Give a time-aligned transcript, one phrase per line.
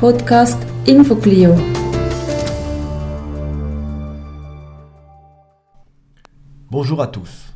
[0.00, 0.56] Podcast
[0.88, 1.54] InfoClio.
[6.70, 7.52] Bonjour à tous.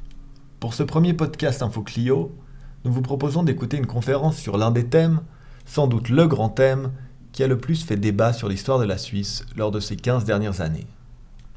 [0.60, 2.36] Pour ce premier podcast InfoClio,
[2.84, 5.22] nous vous proposons d'écouter une conférence sur l'un des thèmes,
[5.64, 6.92] sans doute le grand thème,
[7.32, 10.26] qui a le plus fait débat sur l'histoire de la Suisse lors de ces 15
[10.26, 10.86] dernières années,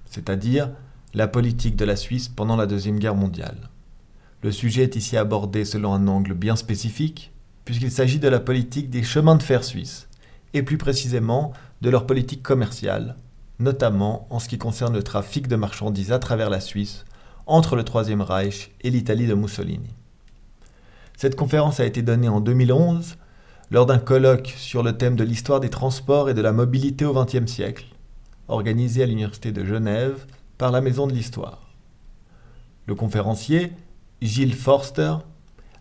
[0.06, 0.70] c'est-à-dire
[1.14, 3.70] la politique de la Suisse pendant la Deuxième Guerre mondiale.
[4.42, 7.34] Le sujet est ici abordé selon un angle bien spécifique,
[7.66, 10.07] puisqu'il s'agit de la politique des chemins de fer suisses,
[10.58, 13.16] et plus précisément de leur politique commerciale,
[13.60, 17.06] notamment en ce qui concerne le trafic de marchandises à travers la Suisse
[17.46, 19.90] entre le Troisième Reich et l'Italie de Mussolini.
[21.16, 23.16] Cette conférence a été donnée en 2011
[23.72, 27.14] lors d'un colloque sur le thème de l'histoire des transports et de la mobilité au
[27.14, 27.86] XXe siècle,
[28.48, 30.26] organisé à l'Université de Genève
[30.58, 31.74] par la Maison de l'Histoire.
[32.86, 33.74] Le conférencier
[34.22, 35.16] Gilles Forster,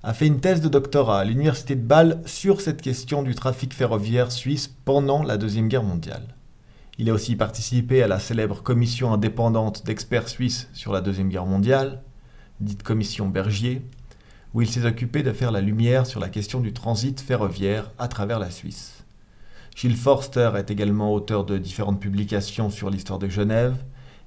[0.06, 3.74] a fait une thèse de doctorat à l'université de Bâle sur cette question du trafic
[3.74, 6.36] ferroviaire suisse pendant la Deuxième Guerre mondiale.
[6.96, 11.44] Il a aussi participé à la célèbre commission indépendante d'experts suisses sur la Deuxième Guerre
[11.44, 12.04] mondiale,
[12.60, 13.82] dite commission Bergier,
[14.54, 18.06] où il s'est occupé de faire la lumière sur la question du transit ferroviaire à
[18.06, 19.02] travers la Suisse.
[19.74, 23.74] Gilles Forster est également auteur de différentes publications sur l'histoire de Genève,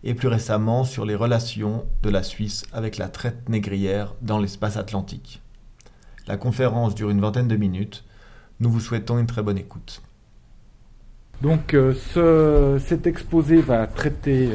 [0.03, 4.75] et plus récemment sur les relations de la Suisse avec la traite négrière dans l'espace
[4.75, 5.41] atlantique.
[6.29, 8.03] La conférence dure une vingtaine de minutes.
[8.59, 10.03] Nous vous souhaitons une très bonne écoute.
[11.41, 14.51] Donc euh, cet exposé va traiter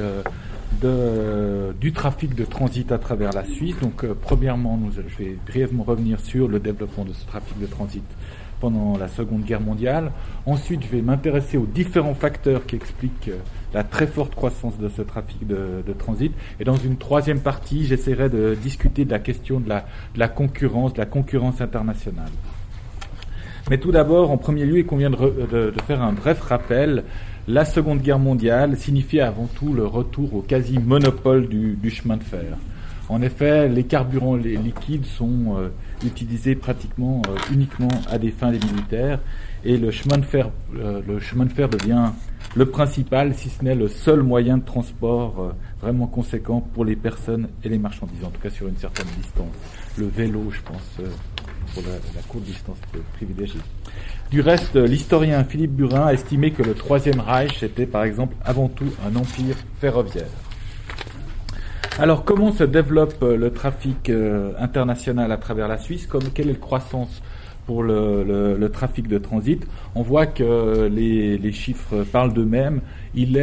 [0.85, 3.75] euh, du trafic de transit à travers la Suisse.
[3.81, 8.05] Donc euh, premièrement, je vais brièvement revenir sur le développement de ce trafic de transit
[8.65, 10.11] pendant la Seconde Guerre mondiale.
[10.47, 13.37] Ensuite, je vais m'intéresser aux différents facteurs qui expliquent euh,
[13.75, 16.33] la très forte croissance de ce trafic de, transit.
[16.61, 20.99] Et dans une troisième partie, j'essaierai de discuter de la question de la, concurrence, de
[20.99, 22.31] la concurrence internationale.
[23.69, 27.05] Mais tout d'abord, en premier lieu, il convient de, faire un bref rappel.
[27.47, 32.57] La Seconde Guerre mondiale signifiait avant tout le retour au quasi-monopole du, chemin de fer.
[33.09, 35.69] En effet, les carburants les liquides sont euh,
[36.05, 39.21] utilisés pratiquement euh, uniquement à des fins militaires
[39.63, 42.11] et le chemin de fer, euh, le chemin de fer devient
[42.55, 47.49] le principal, si ce n'est le seul moyen de transport vraiment conséquent pour les personnes
[47.65, 49.55] et les marchandises, en tout cas sur une certaine distance.
[49.99, 51.09] Le vélo, je pense,
[51.73, 52.77] pour la, courte distance
[53.15, 53.61] privilégiée.
[54.31, 58.69] Du reste, l'historien Philippe Burin a estimé que le Troisième Reich était par exemple avant
[58.69, 60.29] tout un empire ferroviaire.
[61.97, 66.09] Alors, comment se développe euh, le trafic euh, international à travers la Suisse?
[66.09, 67.23] Comme, Quelle est la croissance
[67.67, 69.65] pour le, trafic de transit?
[69.95, 72.81] On voit que les, chiffres parlent d'eux-mêmes.
[73.15, 73.37] Il,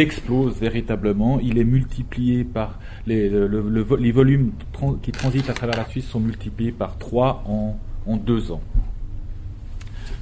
[0.00, 1.38] explose véritablement.
[1.40, 3.28] Il est multiplié par les,
[4.10, 4.52] volumes
[5.02, 8.62] qui transitent à travers la Suisse sont multipliés par 3 en, deux ans.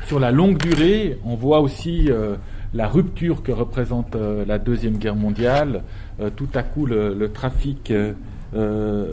[0.09, 2.35] Sur la longue durée, on voit aussi euh,
[2.77, 5.83] la rupture que représente euh, la Deuxième Guerre mondiale,
[6.21, 9.11] euh, tout à coup le, trafic euh,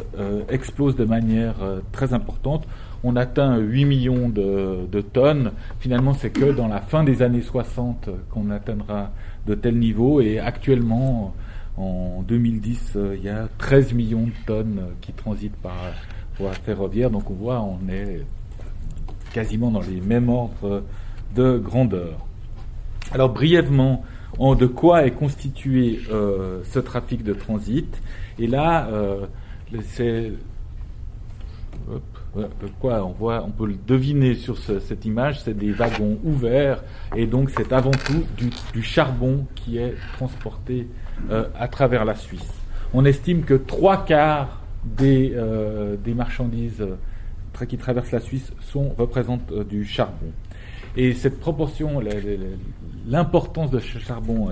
[0.50, 1.56] explose de manière
[1.92, 2.68] très importante.
[3.04, 5.52] On atteint 8 millions de, tonnes.
[5.80, 9.12] Finalement, c'est que dans la fin des années 60 qu'on atteindra
[9.46, 10.22] de tels niveaux.
[10.22, 11.34] Et actuellement,
[11.76, 15.92] en 2010, il y a 13 millions de tonnes qui transitent par
[16.38, 17.10] voie ferroviaire.
[17.10, 18.22] Donc on voit, on est
[19.34, 20.84] quasiment dans les mêmes ordres
[21.36, 22.26] de grandeur.
[23.12, 24.04] Alors brièvement,
[24.40, 28.02] de quoi est constitué euh, ce trafic de transit?
[28.40, 29.26] Et là, euh,
[29.84, 30.32] c'est
[32.80, 36.84] quoi on voit, on peut le deviner sur cette image, c'est des wagons ouverts
[37.16, 40.88] et donc c'est avant tout du, charbon qui est transporté
[41.30, 42.54] euh, à travers la Suisse.
[42.94, 45.36] On estime que trois quarts des,
[46.04, 46.86] des marchandises
[47.68, 50.32] qui traversent la Suisse sont, représentent du charbon.
[50.96, 52.02] Et cette proportion,
[53.08, 54.50] l'importance de ce charbon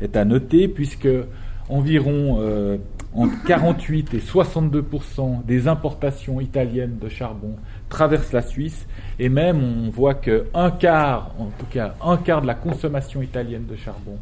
[0.00, 1.08] est, à noter puisque
[1.68, 2.78] environ euh,
[3.14, 7.56] entre 48 et 62% des importations italiennes de charbon
[7.88, 8.86] traversent la Suisse.
[9.18, 13.22] Et même on voit que un quart, en tout cas un quart de la consommation
[13.22, 14.18] italienne de charbon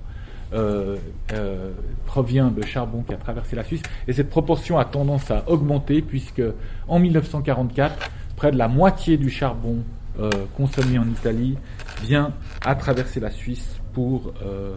[0.54, 0.96] euh,
[1.32, 1.72] euh,
[2.06, 3.82] provient de charbon qui a traversé la Suisse.
[4.06, 6.42] Et cette proportion a tendance à augmenter puisque
[6.86, 9.78] en 1944 près de la moitié du charbon
[10.18, 11.56] euh, consommé en Italie
[12.02, 12.32] vient
[12.64, 14.74] à traverser la Suisse pour, euh,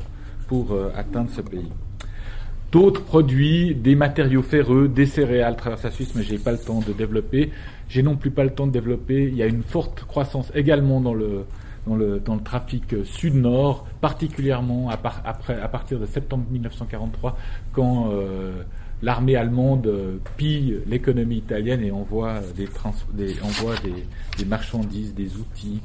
[0.47, 1.71] pour euh, atteindre ce pays.
[2.71, 6.81] D'autres produits, des matériaux ferreux, des céréales traversent la Suisse, mais j'ai pas le temps
[6.81, 7.51] de développer.
[7.88, 9.27] J'ai non plus pas le temps de développer.
[9.27, 11.45] Il y a une forte croissance également dans le,
[11.88, 17.38] dans le, dans le trafic sud-nord, particulièrement à, après, à partir de septembre 1943,
[17.74, 18.12] quand
[19.01, 22.67] l'armée allemande euh, pille l'économie italienne et envoie des,
[24.37, 25.81] des, marchandises, des outils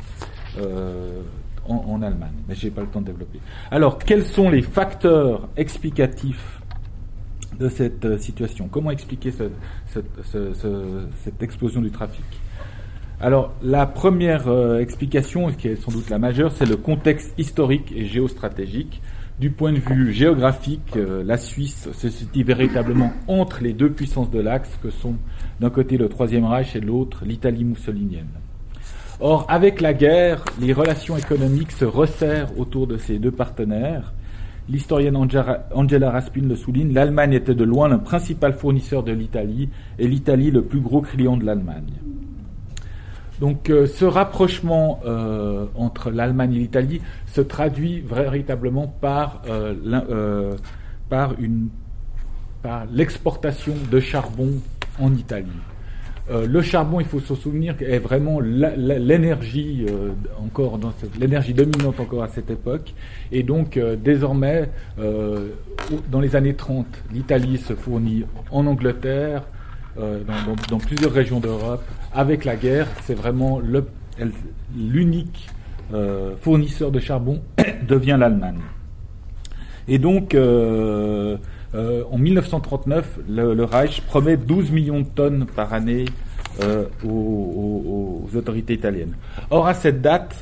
[0.58, 1.22] euh,
[1.66, 2.32] en, Allemagne.
[2.48, 3.40] Mais j'ai pas le temps de développer.
[3.70, 6.60] Alors, quels sont les facteurs explicatifs
[7.58, 8.68] de cette euh, situation?
[8.68, 12.24] Comment expliquer cette explosion du trafic?
[13.20, 17.92] Alors, la première euh, explication, qui est sans doute la majeure, c'est le contexte historique
[17.96, 19.00] et géostratégique.
[19.40, 24.30] Du point de vue géographique, euh, la Suisse se situe véritablement entre les deux puissances
[24.30, 25.16] de l'Axe, que sont
[25.58, 28.28] d'un côté le Troisième Reich et de l'autre l'Italie mussolinienne.
[29.18, 34.14] Or, avec la guerre, les relations économiques se resserrent autour de ces deux partenaires.
[34.68, 40.06] L'historienne Angela Raspin le souligne, l'Allemagne était de loin le principal fournisseur de l'Italie et
[40.06, 41.92] l'Italie le plus gros client de l'Allemagne.
[43.40, 50.54] Donc euh, ce rapprochement euh, entre l'Allemagne et l'Italie se traduit véritablement par, euh,
[52.92, 54.50] l'exportation de charbon
[54.98, 55.46] en Italie.
[56.30, 59.86] le charbon, il faut se souvenir, est vraiment l'énergie
[60.42, 60.80] encore
[61.20, 62.94] l'énergie dominante encore à cette époque.
[63.30, 69.42] Et donc désormais, dans les années 30, l'Italie se fournit en Angleterre,
[69.96, 73.60] dans, dans, plusieurs régions d'Europe, avec la guerre, c'est vraiment
[74.76, 75.48] l'unique
[75.92, 77.42] euh, fournisseur de charbon
[77.86, 78.60] devient l'Allemagne.
[79.86, 81.36] Et donc, euh,
[81.74, 86.06] euh, en 1939, le, Reich promet 12 millions de tonnes par année
[87.04, 89.14] aux, autorités italiennes.
[89.50, 90.34] Or, à cette date,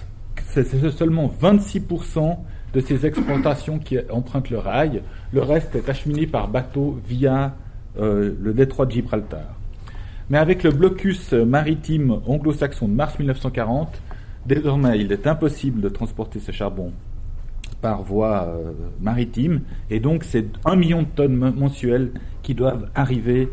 [0.46, 2.36] c'est seulement 26%
[2.74, 5.02] de ces exportations qui empruntent le rail.
[5.32, 7.54] Le reste est acheminé par bateau via
[7.98, 9.46] le détroit de Gibraltar.
[10.30, 14.00] Mais avec le blocus maritime anglo-saxon de mars 1940,
[14.46, 16.92] désormais il est impossible de transporter ce charbon
[17.82, 19.60] par voie euh, maritime,
[19.90, 22.12] et donc c'est un million de tonnes mensuelles
[22.42, 23.48] qui doivent arriver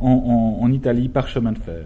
[0.00, 1.84] en, Italie par chemin de fer.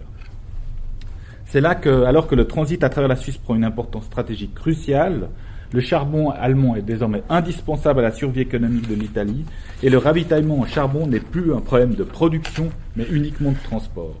[1.45, 4.53] C'est là que, alors que le transit à travers la Suisse prend une importance stratégique
[4.53, 5.29] cruciale,
[5.71, 9.45] le charbon allemand est désormais indispensable à la survie économique de l'Italie,
[9.83, 14.15] et le ravitaillement en charbon n'est plus un problème de production, mais uniquement de transport.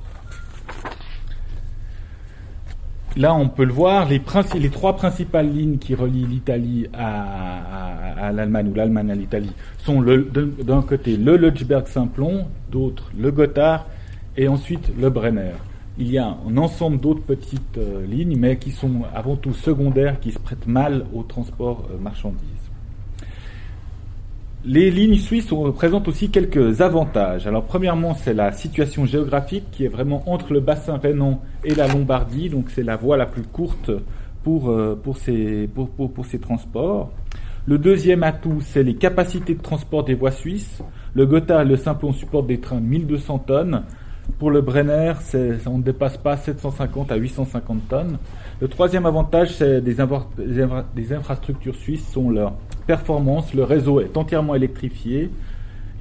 [3.17, 4.19] Là, on peut le voir, les,
[4.69, 11.15] trois principales lignes qui relient l'Italie à, l'Allemagne ou l'Allemagne à l'Italie sont d'un côté
[11.15, 13.85] le Leuchberg-Simplon, d'autre le Gotthard
[14.35, 15.53] et ensuite le Brenner.
[15.97, 20.19] Il y a un ensemble d'autres petites euh, lignes, mais qui sont avant tout secondaires,
[20.19, 22.41] qui se prêtent mal au transport euh, marchandises.
[24.65, 27.45] Les lignes suisses présentent aussi quelques avantages.
[27.45, 31.87] Alors premièrement, c'est la situation géographique qui est vraiment entre le bassin rhénan et la
[31.87, 33.91] Lombardie, donc c'est la voie la plus courte
[34.43, 37.11] pour, euh, pour, ces, pour, pour, ces transports.
[37.67, 40.81] Le deuxième atout, c'est les capacités de transport des voies suisses.
[41.13, 43.83] Le Gotthard et le Simplon supportent des trains de 1200 tonnes.
[44.39, 45.13] Pour le Brenner,
[45.65, 48.17] on ne dépasse pas 750 à 850 tonnes.
[48.59, 50.01] Le troisième avantage, des,
[51.13, 52.53] infrastructures suisses sont leurs
[52.85, 55.29] performance, le réseau est entièrement électrifié,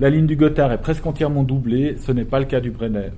[0.00, 3.10] la ligne du Gotthard est presque entièrement doublée, ce n'est pas le cas du Brenner.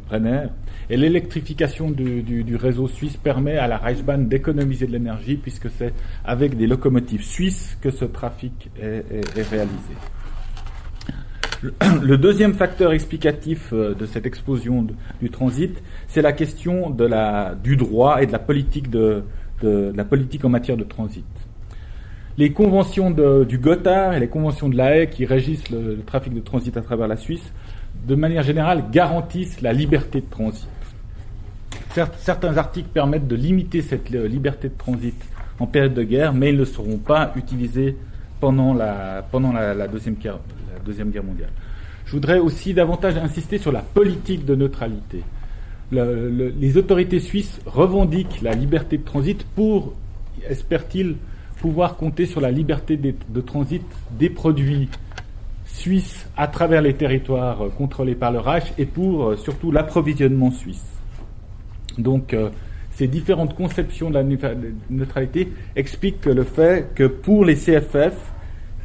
[0.90, 5.94] Et l'électrification du, réseau suisse permet à la Reichsbahn d'économiser de l'énergie puisque c'est
[6.24, 9.04] avec des locomotives suisses que ce trafic est,
[9.48, 9.94] réalisé.
[12.02, 14.86] Le deuxième facteur explicatif euh, de cette explosion
[15.20, 16.90] du transit, c'est la question
[17.62, 19.22] du droit et de la politique, de
[19.62, 21.24] la politique en matière de transit
[22.38, 26.40] les conventions du Gotthard et les conventions de la Haye qui régissent le, trafic de
[26.40, 27.52] transit à travers la Suisse,
[28.06, 30.68] de manière générale, garantissent la liberté de transit.
[32.18, 35.14] certains articles permettent de limiter cette euh, liberté de transit
[35.58, 37.96] en période de guerre, mais ils ne seront pas utilisés
[38.40, 40.38] pendant la, pendant la, deuxième, guerre,
[40.72, 41.50] la deuxième Guerre mondiale.
[42.04, 45.22] Je voudrais aussi davantage insister sur la politique de neutralité.
[45.90, 49.94] les autorités suisses revendiquent la liberté de transit pour,
[50.48, 51.16] espèrent-ils,
[51.60, 54.88] pouvoir compter sur la liberté de, transit des produits
[55.64, 60.84] suisses à travers les territoires contrôlés par le Reich et pour euh, surtout l'approvisionnement suisse.
[61.98, 62.50] Donc euh,
[62.96, 64.24] ces différentes conceptions de la
[64.88, 68.14] neutralité expliquent le fait que pour les CFF,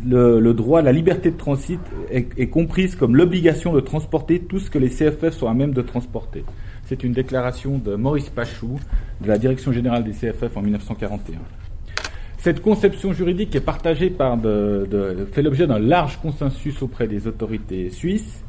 [0.06, 4.80] le, droit, la liberté de transit est, comprise comme l'obligation de transporter tout ce que
[4.80, 6.44] les CFF sont à même de transporter.
[6.86, 8.78] C'est une déclaration de Maurice Pachou,
[9.22, 11.40] de la Direction générale des CFF en 1941.
[12.38, 18.44] Cette conception juridique est partagée par fait l'objet d'un large consensus auprès des autorités suisses.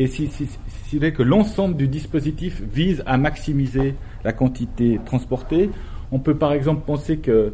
[0.00, 5.68] Et si, si, que l'ensemble du dispositif vise à maximiser la quantité transportée,
[6.10, 7.52] on peut par exemple penser que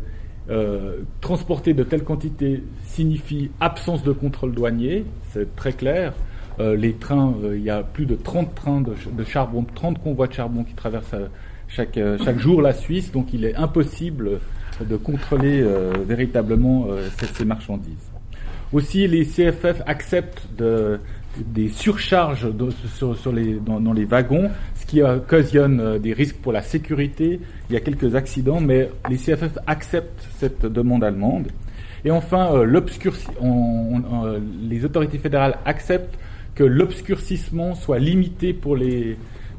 [0.48, 6.12] euh, transporter de telles quantités signifie absence de contrôle douanier, c'est très clair.
[6.60, 10.00] Euh, les trains, euh, il y a plus de 30 trains de, de, charbon, 30
[10.00, 11.16] convois de charbon qui traversent
[11.66, 11.98] chaque,
[12.38, 14.38] jour la Suisse, donc il est impossible
[14.80, 15.64] de contrôler
[16.06, 16.86] véritablement
[17.34, 18.12] ces, marchandises.
[18.72, 20.46] Aussi, les CFF acceptent
[21.44, 27.40] des surcharges dans, les wagons, ce qui occasionne des risques pour la sécurité.
[27.68, 31.48] Il y a quelques accidents, mais les CFF acceptent cette demande allemande.
[32.04, 32.50] Et enfin,
[34.68, 36.18] les autorités fédérales acceptent
[36.54, 39.16] que l'obscurcissement soit limité pour les,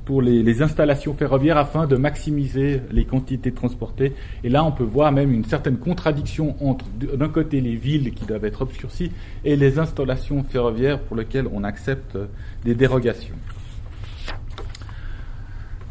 [0.07, 4.13] pour les, installations ferroviaires afin de maximiser les quantités transportées.
[4.45, 8.25] Et là, on peut voir même une certaine contradiction entre, d'un côté, les villes qui
[8.25, 9.11] doivent être obscurcies
[9.43, 12.17] et les installations ferroviaires pour lesquelles on accepte
[12.63, 13.35] des dérogations.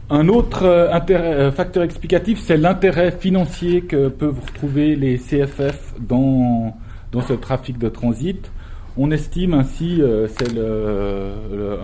[0.09, 6.75] Un autre euh, euh, facteur explicatif, c'est l'intérêt financier que peuvent retrouver les CFF dans,
[7.21, 8.51] ce trafic de transit.
[8.97, 11.79] On estime ainsi, euh, c'est le,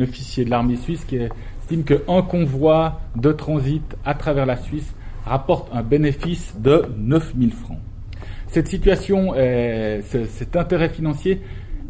[0.00, 1.18] officier de l'armée suisse qui
[1.60, 4.94] estime qu'un convoi de transit à travers la Suisse
[5.24, 7.78] rapporte un bénéfice de 9000 francs.
[8.48, 9.34] Cette situation,
[10.02, 11.40] cet intérêt financier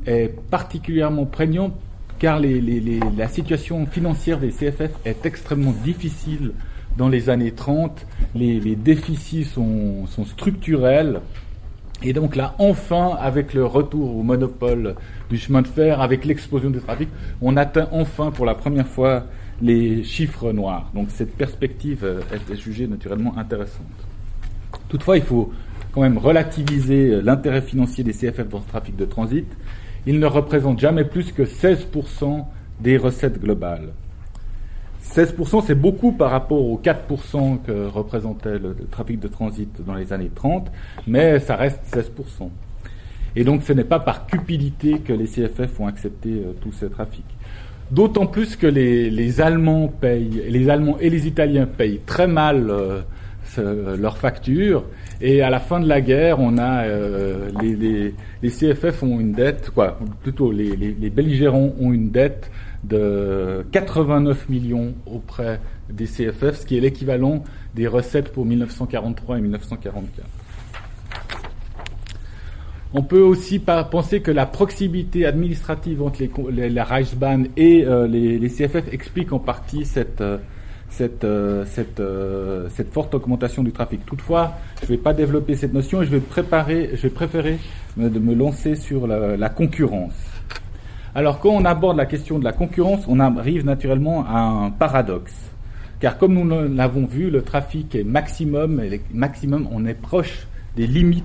[0.07, 1.73] est particulièrement prégnant
[2.19, 6.53] car la situation financière des CFF est extrêmement difficile
[6.97, 8.07] dans les années 30.
[8.35, 11.21] Les, déficits sont structurels.
[12.07, 14.95] Et donc là, enfin, avec le retour au monopole
[15.31, 17.09] du chemin de fer, avec l'explosion du trafic,
[17.41, 19.25] on atteint enfin pour la première fois
[19.63, 20.91] les chiffres noirs.
[20.95, 22.21] Donc cette perspective euh,
[22.53, 23.87] est jugée naturellement intéressante.
[24.91, 25.51] Toutefois, il faut
[25.93, 29.47] quand même relativiser l'intérêt financier des CFF dans ce trafic de transit.
[30.07, 32.45] Il ne représente jamais plus que 16%
[32.81, 33.93] des recettes globales.
[35.13, 40.13] 16%, c'est beaucoup par rapport aux 4% que représentait le, trafic de transit dans les
[40.13, 40.71] années 30,
[41.07, 42.49] mais ça reste 16%.
[43.37, 46.87] Et donc ce n'est pas par cupidité que les CFF ont accepté euh, tout ce
[46.87, 47.25] trafic.
[47.91, 53.03] D'autant plus que les, Allemands payent, les Allemands et les Italiens payent très mal euh,
[53.97, 54.85] leurs factures,
[55.21, 59.33] et à la fin de la guerre, on a euh, les, les, CFF ont une
[59.33, 62.51] dette, quoi, plutôt les, les belligérants ont une dette
[62.85, 65.61] de 89 millions auprès
[65.91, 70.27] des CFF, ce qui est l'équivalent des recettes pour 1943 et 1944.
[72.97, 76.21] On peut aussi penser que la proximité administrative entre
[76.53, 80.39] les, la Reichsbahn et euh, les, CFF explique en partie cette, euh,
[81.01, 84.07] euh, cette, forte augmentation du trafic.
[84.07, 87.59] Toutefois, je ne vais pas développer cette notion et je vais, préparer, je vais préférer
[87.97, 90.34] me, de me lancer sur la concurrence.
[91.17, 95.51] Alors quand on aborde la question de la concurrence, on arrive naturellement à un paradoxe.
[96.01, 100.87] Car comme nous l'avons vu, le trafic est maximum, et maximum, on est proche des
[100.87, 101.23] limites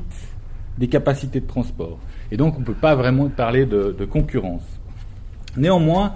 [0.77, 1.98] des capacités de transport.
[2.31, 4.63] Et donc on ne peut pas vraiment parler de, concurrence.
[5.58, 6.13] Néanmoins,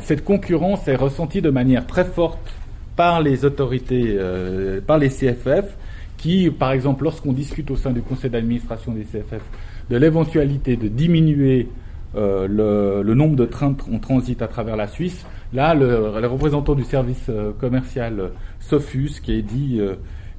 [0.00, 2.54] cette concurrence est ressentie de manière très forte
[2.94, 5.76] par les autorités, euh, par les CFF,
[6.18, 9.42] qui, par exemple, lorsqu'on discute au sein du conseil d'administration des CFF
[9.90, 11.68] de l'éventualité de diminuer
[12.14, 15.24] euh, le, nombre de trains en transit à travers la Suisse.
[15.52, 18.28] Là, le, représentant du service euh, commercial euh,
[18.60, 19.80] Sofus qui a dit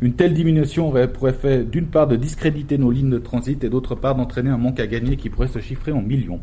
[0.01, 3.70] une telle diminution aurait pour effet d'une part de discréditer nos lignes de transit et
[3.70, 6.42] d'autre part d'entraîner un manque à gagner qui pourrait se chiffrer en millions.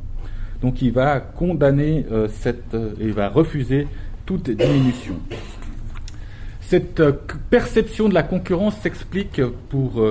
[0.62, 3.86] Donc il va condamner cette et va refuser
[4.26, 5.14] toute diminution.
[6.60, 7.02] Cette
[7.48, 10.04] perception de la concurrence s'explique pour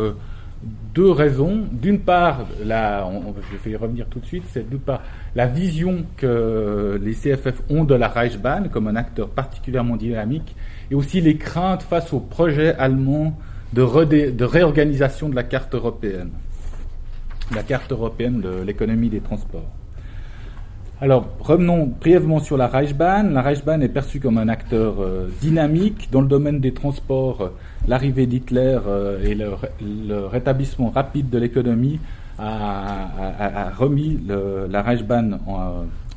[0.94, 1.66] deux raisons.
[1.72, 3.10] D'une part, la,
[3.52, 5.02] je vais y revenir tout de suite, c'est d'une part
[5.36, 10.56] la vision que les CFF ont de la Reichsbahn comme un acteur particulièrement dynamique,
[10.92, 13.38] et aussi les craintes face au projet allemand
[13.74, 16.32] de, de réorganisation de la carte européenne,
[17.56, 19.79] la carte européenne de l'économie des transports.
[21.02, 23.34] Alors, revenons brièvement sur la Reichsbahn.
[23.34, 27.52] La Reichsbahn est perçue comme un acteur euh, dynamique dans le domaine des transports.
[27.88, 32.02] L'arrivée d'Hitler euh, et le, rétablissement rapide de l'économie
[32.38, 35.40] a, remis la Reichsbahn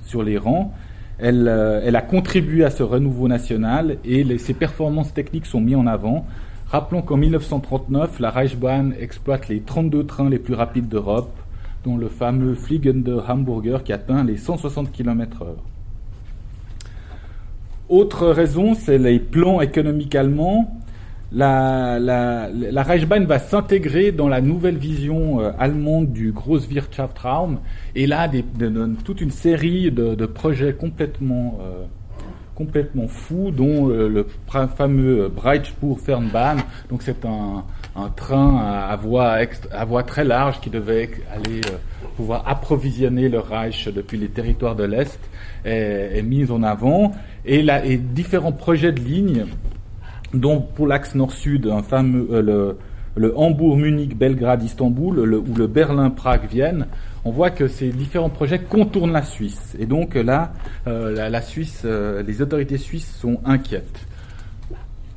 [0.05, 0.73] sur les rangs.
[1.21, 5.77] Elle, euh, elle, a contribué à ce renouveau national et ses performances techniques sont mises
[5.77, 6.27] en avant.
[6.67, 11.31] Rappelons qu'en 1939, la Reichsbahn exploite les 32 trains les plus rapides d'Europe
[11.85, 15.47] dont le fameux Fliegende Hamburger qui atteint les 160 km/h.
[17.89, 20.79] Autre raison, c'est les plans économiques allemands.
[21.35, 27.59] La, la, la Reichsbahn va s'intégrer dans la nouvelle vision euh, allemande du Großwirtschaftsraum
[27.95, 28.31] et là
[29.03, 31.85] toute une série de, projets complètement euh,
[32.55, 34.27] complètement fous, dont euh, le
[34.77, 36.59] fameux Breitspur-Fernbahn.
[36.91, 37.65] Donc c'est un,
[38.17, 39.37] train à, voie,
[39.71, 41.77] à voie très large qui devait aller euh,
[42.17, 45.21] pouvoir approvisionner le Reich depuis les territoires de l'Est
[45.65, 47.13] est, mis en avant.
[47.45, 49.47] Et, là, et différents projets de lignes,
[50.35, 52.79] dont pour l'axe nord-sud, un fameux, euh, le,
[53.15, 56.87] le Hambourg-Munich-Belgrade-Istanbul ou le Berlin-Prague-Vienne,
[57.25, 59.77] on voit que ces différents projets contournent la Suisse.
[59.79, 60.53] Et donc là,
[60.87, 64.01] euh, la, Suisse, euh, les autorités suisses sont inquiètes.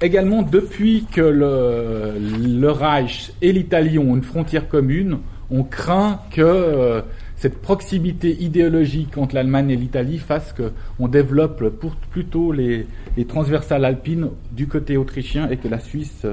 [0.01, 5.19] Également, depuis que le, Reich et l'Italie ont une frontière commune,
[5.49, 7.01] on craint que euh,
[7.37, 11.63] cette proximité idéologique entre l'Allemagne et l'Italie fasse qu'on développe
[12.11, 12.87] plutôt les,
[13.27, 16.25] transversales alpines du côté autrichien et que la Suisse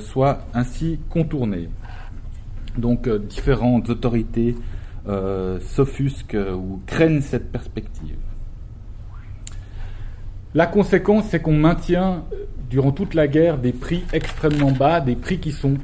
[0.00, 1.68] soit ainsi contournée.
[2.76, 4.54] Donc différentes autorités
[5.08, 8.16] euh, s'offusquent ou craignent cette perspective.
[10.54, 12.24] La conséquence, c'est qu'on maintient
[12.68, 15.76] durant toute la guerre des prix extrêmement bas, des prix qui sont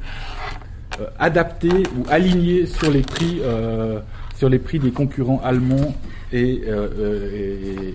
[1.00, 4.00] euh, adaptés ou alignés sur les prix, euh,
[4.42, 5.94] des concurrents allemands
[6.30, 6.64] et,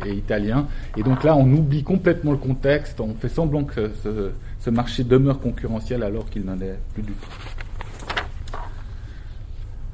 [0.07, 0.67] italiens.
[0.97, 3.91] Et donc là, on oublie complètement le contexte, on fait semblant que
[4.59, 7.29] ce marché demeure concurrentiel alors qu'il n'en est plus du tout.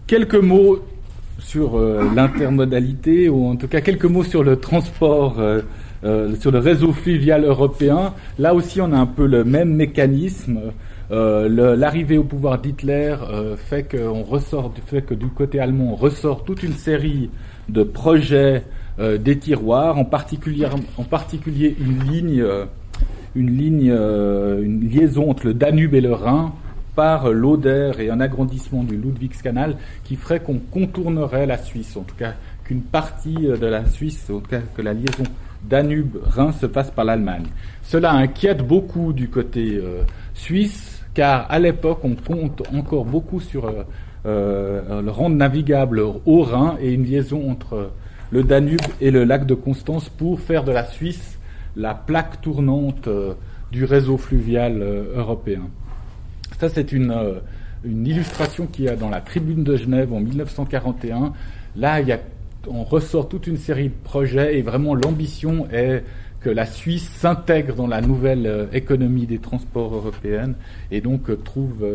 [0.08, 0.80] Quelques mots
[1.46, 5.62] sur euh, l'intermodalité, ou en tout cas quelques mots sur le transport, euh,
[6.04, 8.14] euh, sur le réseau fluvial européen.
[8.40, 10.60] Là aussi, on a un peu le même mécanisme.
[11.12, 13.16] L'arrivée au pouvoir d'Hitler
[13.58, 17.30] fait, que du côté allemand, on ressort toute une série
[17.70, 18.64] de projets
[18.98, 20.66] des tiroirs, en particulier,
[21.80, 22.44] une ligne,
[23.36, 26.54] une liaison entre le Danube et le Rhin,
[26.96, 32.16] par l'Oder et un agrandissement du Ludwigskanal qui ferait qu'on contournerait la Suisse, en tout
[32.16, 32.34] cas
[32.64, 35.24] qu'une partie de la Suisse, en tout cas que la liaison
[35.70, 37.46] Danube-Rhin se fasse par l'Allemagne.
[37.84, 43.66] Cela inquiète beaucoup du côté euh, suisse, car à l'époque on compte encore beaucoup sur
[43.66, 43.84] euh,
[44.26, 47.92] euh, le rang navigable au Rhin et une liaison entre
[48.32, 51.38] le Danube et le lac de Constance pour faire de la Suisse
[51.76, 53.10] la plaque tournante
[53.72, 54.82] du réseau fluvial
[55.14, 55.64] européen.
[56.60, 57.40] Ça, c'est une, euh,
[57.84, 61.34] une illustration qu'il y a dans la Tribune de Genève en 1941.
[61.76, 62.02] Là,
[62.68, 66.04] on ressort toute une série de projets et vraiment l'ambition est
[66.40, 70.54] que la Suisse s'intègre dans la nouvelle euh, économie des transports européens
[70.92, 71.86] et donc euh, trouve,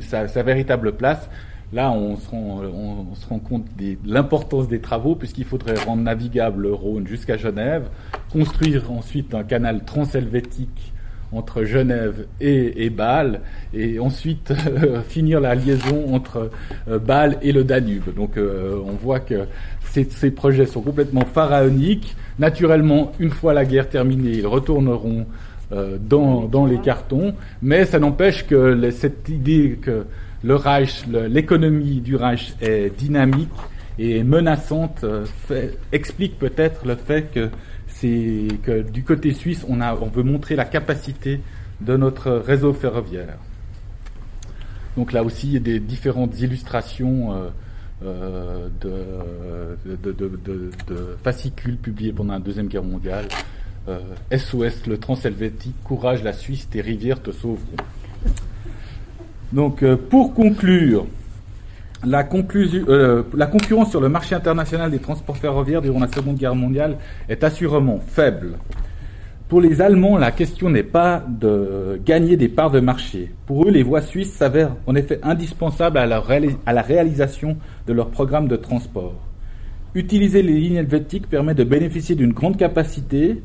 [0.00, 1.30] sa, véritable place.
[1.72, 6.02] Là, on se rend, on, se rend compte de l'importance des travaux puisqu'il faudrait rendre
[6.02, 7.88] navigable le Rhône jusqu'à Genève,
[8.30, 10.91] construire ensuite un canal transhelvétique
[11.32, 13.40] entre Genève et, Bâle,
[13.72, 16.50] et ensuite euh, finir la liaison entre
[16.88, 18.14] euh, Bâle et le Danube.
[18.14, 19.46] Donc euh, on voit que
[19.90, 22.16] ces, projets sont complètement pharaoniques.
[22.38, 25.26] Naturellement, une fois la guerre terminée, ils retourneront
[26.00, 30.04] dans, les cartons, mais ça n'empêche que cette idée que
[30.44, 33.48] le l'économie du Reich est dynamique
[33.98, 35.02] et menaçante
[35.92, 37.48] explique peut-être le fait que
[38.02, 39.76] c'est que du côté suisse, on,
[40.08, 41.40] veut montrer la capacité
[41.80, 43.38] de notre réseau ferroviaire.
[44.96, 52.34] Donc là aussi, il y a des différentes illustrations euh, euh, de, fascicules publiés pendant
[52.34, 53.26] la Deuxième Guerre mondiale.
[54.36, 57.76] SOS, euh, le transhelvétique, courage, la Suisse, tes rivières te sauveront.
[59.52, 61.06] Donc pour conclure,
[62.04, 66.54] la, euh, la, concurrence sur le marché international des transports ferroviaires durant la Seconde Guerre
[66.54, 66.96] mondiale
[67.28, 68.58] est assurément faible.
[69.48, 73.30] Pour les Allemands, la question n'est pas de gagner des parts de marché.
[73.46, 76.22] Pour eux, les voies suisses s'avèrent en effet indispensables à la,
[76.64, 79.14] à la réalisation de leur programme de transport.
[79.94, 83.42] Utiliser les lignes helvétiques permet de bénéficier d'une grande capacité,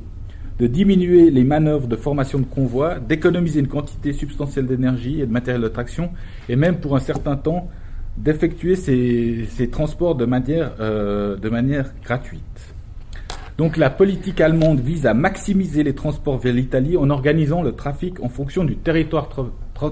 [0.60, 5.32] de diminuer les manœuvres de formation de convois, d'économiser une quantité substantielle d'énergie et de
[5.32, 6.12] matériel de traction,
[6.48, 7.70] et même pour un certain temps
[8.18, 12.42] d'effectuer ces, transports de manière, euh, de manière gratuite.
[13.58, 18.20] Donc la politique allemande vise à maximiser les transports vers l'Italie en organisant le trafic
[18.22, 19.30] en fonction du territoire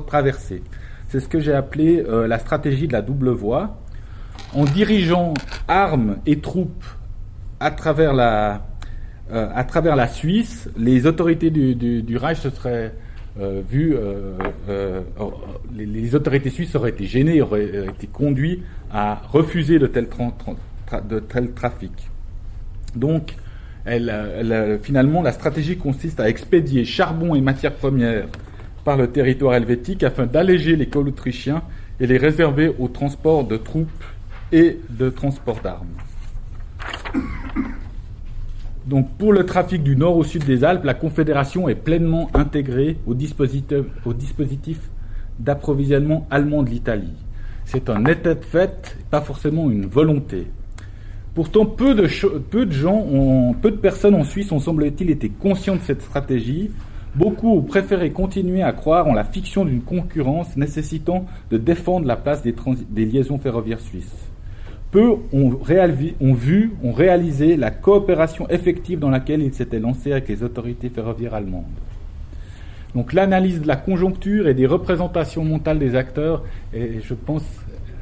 [0.07, 0.61] traversé.
[1.07, 3.77] C'est ce que j'ai appelé euh, la stratégie de la double voie.
[4.53, 5.33] En dirigeant
[5.67, 6.85] armes et troupes
[7.59, 8.65] à travers la,
[9.31, 12.93] euh, à travers la Suisse, les autorités du, du, du Reich se seraient
[13.37, 14.37] vu, euh,
[14.69, 15.01] euh,
[15.75, 20.07] les, autorités suisses auraient été gênées, auraient été conduits à refuser de tel
[21.53, 21.91] trafic.
[22.95, 23.35] Donc,
[24.81, 28.27] finalement, la stratégie consiste à expédier charbon et matières premières
[28.83, 31.63] par le territoire helvétique afin d'alléger les cols autrichiens
[31.99, 34.03] et les réserver au transport de troupes
[34.51, 35.87] et de transport d'armes.
[38.87, 42.97] Donc pour le trafic du nord au sud des Alpes, la Confédération est pleinement intégrée
[43.07, 44.77] au dispositif,
[45.39, 47.13] d'approvisionnement allemand de l'Italie.
[47.65, 50.47] C'est un état de fait, pas forcément une volonté.
[51.33, 56.03] Pourtant, peu de, gens, peu de personnes en Suisse ont semble-t-il été conscients de cette
[56.03, 56.69] stratégie.
[57.15, 62.15] Beaucoup ont préféré continuer à croire en la fiction d'une concurrence nécessitant de défendre la
[62.17, 64.29] place des liaisons ferroviaires suisses.
[64.97, 70.89] Ont, vu, ont réalisé la coopération effective dans laquelle ils s'étaient lancés avec les autorités
[70.89, 71.65] ferroviaires allemandes.
[72.93, 77.43] Donc l'analyse de la conjoncture et des représentations mentales des acteurs, et je pense,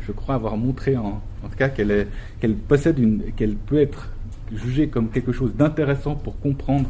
[0.06, 2.08] je crois avoir montré en, en tout cas qu'elle
[2.68, 4.12] possède une, qu'elle peut être
[4.54, 6.90] jugée comme quelque chose d'intéressant pour comprendre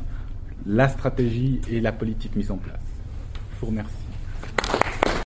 [0.65, 2.79] la stratégie et la politique mise en place.
[3.55, 4.02] Je vous remercie.